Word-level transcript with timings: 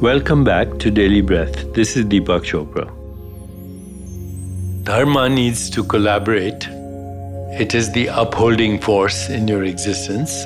Welcome 0.00 0.44
back 0.44 0.78
to 0.78 0.92
Daily 0.92 1.22
Breath. 1.22 1.74
This 1.74 1.96
is 1.96 2.04
Deepak 2.04 2.44
Chopra. 2.44 2.86
Dharma 4.84 5.28
needs 5.28 5.68
to 5.70 5.82
collaborate. 5.82 6.68
It 7.58 7.74
is 7.74 7.90
the 7.90 8.06
upholding 8.06 8.80
force 8.80 9.28
in 9.28 9.48
your 9.48 9.64
existence. 9.64 10.44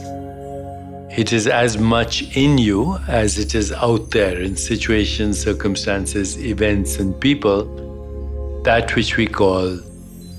It 1.18 1.34
is 1.34 1.46
as 1.46 1.76
much 1.76 2.34
in 2.34 2.56
you 2.56 2.96
as 3.08 3.38
it 3.38 3.54
is 3.54 3.72
out 3.72 4.10
there 4.10 4.40
in 4.40 4.56
situations, 4.56 5.38
circumstances, 5.38 6.42
events, 6.42 6.98
and 6.98 7.20
people, 7.20 8.62
that 8.64 8.96
which 8.96 9.18
we 9.18 9.26
call 9.26 9.78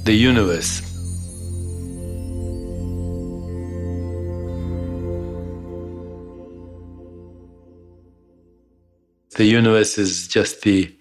the 0.06 0.14
universe. 0.14 0.92
The 9.34 9.45
universe 9.45 9.98
is 9.98 10.28
just 10.28 10.62
the 10.62 10.95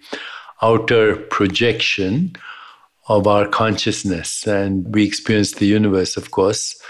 outer 0.61 1.15
projection 1.15 2.35
of 3.07 3.27
our 3.27 3.47
consciousness. 3.47 4.47
And 4.47 4.93
we 4.93 5.05
experience 5.05 5.53
the 5.53 5.65
universe, 5.65 6.17
of 6.17 6.31
course, 6.31 6.81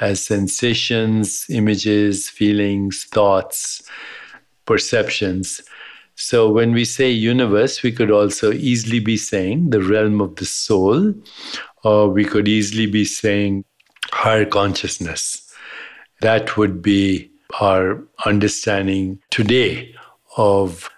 as 0.00 0.24
sensations, 0.24 1.46
images, 1.48 2.28
feelings, 2.28 3.04
thoughts, 3.10 3.82
perceptions. 4.66 5.62
So 6.14 6.50
when 6.50 6.72
we 6.72 6.84
say 6.84 7.10
universe, 7.10 7.82
we 7.82 7.92
could 7.92 8.10
also 8.10 8.52
easily 8.52 9.00
be 9.00 9.16
saying 9.16 9.70
the 9.70 9.82
realm 9.82 10.20
of 10.20 10.36
the 10.36 10.44
soul, 10.44 11.14
or 11.84 12.08
we 12.08 12.24
could 12.24 12.46
easily 12.46 12.86
be 12.86 13.04
saying 13.04 13.64
higher 14.12 14.44
consciousness. 14.44 15.44
That 16.20 16.56
would 16.56 16.82
be 16.82 17.30
our 17.60 18.02
understanding 18.26 19.20
today 19.30 19.94
of 20.38 20.88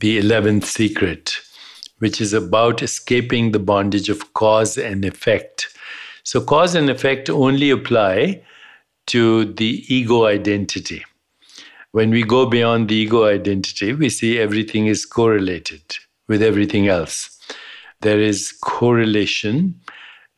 the 0.00 0.18
11th 0.18 0.64
secret, 0.64 1.36
which 1.98 2.20
is 2.20 2.32
about 2.32 2.82
escaping 2.82 3.52
the 3.52 3.58
bondage 3.58 4.08
of 4.08 4.32
cause 4.32 4.76
and 4.76 5.04
effect. 5.04 5.68
So, 6.24 6.40
cause 6.40 6.74
and 6.74 6.90
effect 6.90 7.30
only 7.30 7.70
apply 7.70 8.42
to 9.08 9.44
the 9.44 9.84
ego 9.94 10.24
identity. 10.24 11.04
When 11.92 12.10
we 12.10 12.24
go 12.24 12.46
beyond 12.46 12.88
the 12.88 12.96
ego 12.96 13.24
identity, 13.26 13.92
we 13.92 14.08
see 14.08 14.38
everything 14.38 14.86
is 14.86 15.06
correlated 15.06 15.96
with 16.26 16.42
everything 16.42 16.88
else. 16.88 17.38
There 18.00 18.20
is 18.20 18.52
correlation, 18.52 19.80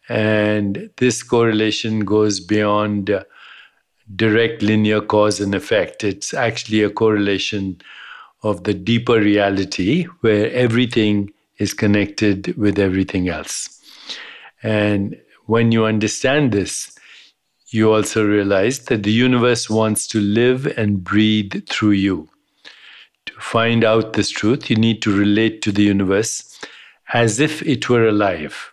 and 0.08 0.90
this 0.98 1.22
correlation 1.22 2.00
goes 2.00 2.40
beyond 2.40 3.24
direct 4.14 4.62
linear 4.62 5.00
cause 5.00 5.40
and 5.40 5.54
effect. 5.54 6.04
It's 6.04 6.34
actually 6.34 6.82
a 6.82 6.90
correlation 6.90 7.80
of 8.42 8.64
the 8.64 8.74
deeper 8.74 9.20
reality 9.20 10.04
where 10.20 10.50
everything 10.52 11.30
is 11.58 11.74
connected 11.74 12.56
with 12.56 12.78
everything 12.78 13.28
else. 13.28 13.80
And 14.62 15.16
when 15.46 15.72
you 15.72 15.84
understand 15.84 16.52
this, 16.52 16.96
you 17.70 17.92
also 17.92 18.26
realize 18.26 18.80
that 18.86 19.02
the 19.02 19.12
universe 19.12 19.68
wants 19.68 20.06
to 20.08 20.20
live 20.20 20.66
and 20.78 21.04
breathe 21.04 21.68
through 21.68 21.92
you. 21.92 22.28
To 23.26 23.34
find 23.34 23.84
out 23.84 24.14
this 24.14 24.30
truth, 24.30 24.70
you 24.70 24.76
need 24.76 25.02
to 25.02 25.14
relate 25.14 25.60
to 25.62 25.72
the 25.72 25.82
universe 25.82 26.58
as 27.12 27.40
if 27.40 27.62
it 27.62 27.88
were 27.88 28.06
alive. 28.06 28.72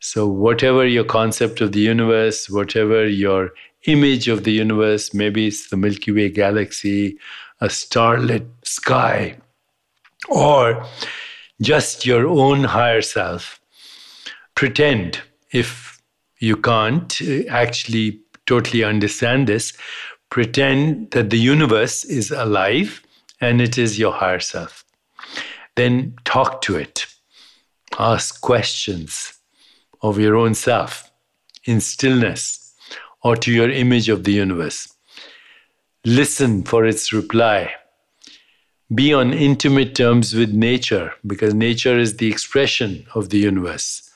So, 0.00 0.26
whatever 0.26 0.84
your 0.84 1.04
concept 1.04 1.60
of 1.60 1.72
the 1.72 1.80
universe, 1.80 2.50
whatever 2.50 3.06
your 3.06 3.52
image 3.86 4.26
of 4.26 4.42
the 4.42 4.52
universe, 4.52 5.14
maybe 5.14 5.46
it's 5.46 5.68
the 5.68 5.76
Milky 5.76 6.10
Way 6.10 6.28
galaxy, 6.28 7.18
a 7.62 7.70
starlit 7.70 8.44
sky, 8.64 9.36
or 10.28 10.84
just 11.60 12.04
your 12.04 12.26
own 12.26 12.64
higher 12.64 13.00
self. 13.00 13.60
Pretend, 14.56 15.20
if 15.52 16.02
you 16.40 16.56
can't 16.56 17.22
uh, 17.22 17.44
actually 17.48 18.20
totally 18.46 18.82
understand 18.82 19.46
this, 19.46 19.72
pretend 20.28 21.12
that 21.12 21.30
the 21.30 21.38
universe 21.38 22.04
is 22.04 22.32
alive 22.32 23.00
and 23.40 23.60
it 23.60 23.78
is 23.78 23.96
your 23.96 24.12
higher 24.12 24.40
self. 24.40 24.84
Then 25.76 26.16
talk 26.24 26.62
to 26.62 26.74
it, 26.76 27.06
ask 27.96 28.40
questions 28.40 29.34
of 30.02 30.18
your 30.18 30.34
own 30.36 30.54
self 30.54 31.12
in 31.64 31.80
stillness 31.80 32.74
or 33.22 33.36
to 33.36 33.52
your 33.52 33.70
image 33.70 34.08
of 34.08 34.24
the 34.24 34.32
universe. 34.32 34.91
Listen 36.04 36.64
for 36.64 36.84
its 36.84 37.12
reply. 37.12 37.72
Be 38.92 39.14
on 39.14 39.32
intimate 39.32 39.94
terms 39.94 40.34
with 40.34 40.52
nature 40.52 41.12
because 41.24 41.54
nature 41.54 41.96
is 41.96 42.16
the 42.16 42.28
expression 42.28 43.06
of 43.14 43.28
the 43.28 43.38
universe. 43.38 44.10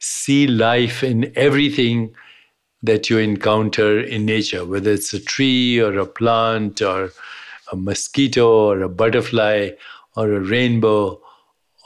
See 0.00 0.46
life 0.46 1.02
in 1.02 1.32
everything 1.34 2.14
that 2.82 3.08
you 3.08 3.16
encounter 3.16 4.00
in 4.00 4.26
nature, 4.26 4.66
whether 4.66 4.90
it's 4.90 5.14
a 5.14 5.18
tree 5.18 5.80
or 5.80 5.96
a 5.98 6.04
plant 6.04 6.82
or 6.82 7.10
a 7.72 7.76
mosquito 7.76 8.46
or 8.46 8.82
a 8.82 8.90
butterfly 8.90 9.70
or 10.16 10.30
a 10.30 10.40
rainbow 10.40 11.22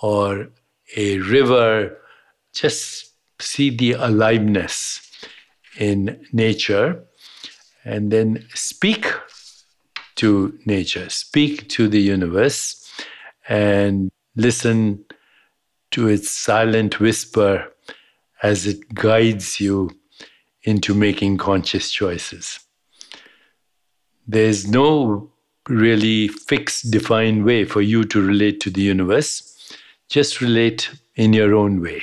or 0.02 0.48
a 0.96 1.18
river. 1.20 1.96
Just 2.52 3.12
see 3.40 3.70
the 3.70 3.92
aliveness 3.92 5.00
in 5.78 6.26
nature 6.32 7.04
and 7.84 8.10
then 8.10 8.44
speak 8.54 9.06
to 10.16 10.58
nature, 10.66 11.08
speak 11.08 11.68
to 11.70 11.88
the 11.88 12.00
universe, 12.00 12.90
and 13.48 14.10
listen 14.36 15.04
to 15.90 16.08
its 16.08 16.30
silent 16.30 17.00
whisper 17.00 17.72
as 18.42 18.66
it 18.66 18.94
guides 18.94 19.60
you 19.60 19.90
into 20.62 20.94
making 20.94 21.38
conscious 21.38 21.90
choices. 21.90 22.60
There's 24.26 24.68
no 24.68 25.30
really 25.68 26.28
fixed, 26.28 26.90
defined 26.90 27.44
way 27.44 27.64
for 27.64 27.80
you 27.80 28.04
to 28.04 28.20
relate 28.20 28.60
to 28.60 28.70
the 28.70 28.82
universe. 28.82 29.54
Just 30.08 30.40
relate 30.40 30.90
in 31.16 31.32
your 31.32 31.54
own 31.54 31.80
way. 31.80 32.02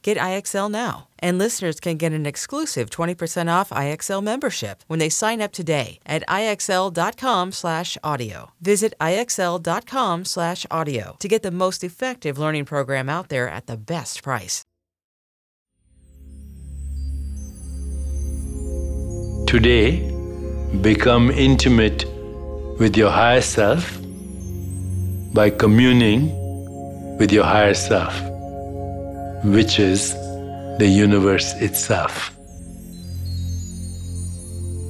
Get 0.01 0.17
IXL 0.17 0.71
now. 0.71 1.07
And 1.19 1.37
listeners 1.37 1.79
can 1.79 1.97
get 1.97 2.11
an 2.13 2.25
exclusive 2.25 2.89
20% 2.89 3.47
off 3.49 3.69
IXL 3.69 4.23
membership 4.23 4.83
when 4.87 4.97
they 4.99 5.09
sign 5.09 5.41
up 5.41 5.51
today 5.51 5.99
at 6.05 6.23
IXL.com/audio. 6.27 8.51
Visit 8.61 8.93
IXL.com/audio 8.99 11.15
to 11.19 11.27
get 11.27 11.43
the 11.43 11.51
most 11.51 11.83
effective 11.83 12.39
learning 12.39 12.65
program 12.65 13.09
out 13.09 13.29
there 13.29 13.47
at 13.47 13.67
the 13.67 13.77
best 13.77 14.23
price. 14.23 14.63
Today, 19.47 19.99
become 20.81 21.29
intimate 21.29 22.05
with 22.79 22.95
your 22.95 23.11
higher 23.11 23.41
self 23.41 23.99
by 25.33 25.49
communing 25.49 26.31
with 27.17 27.33
your 27.33 27.43
higher 27.43 27.73
self, 27.73 28.13
which 29.43 29.79
is 29.79 30.13
the 30.77 30.87
universe 30.87 31.53
itself. 31.55 32.31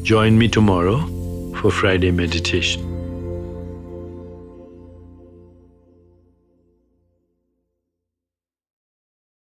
Join 0.03 0.37
me 0.37 0.47
tomorrow 0.47 0.99
for 1.55 1.71
Friday 1.71 2.11
meditation. 2.11 2.90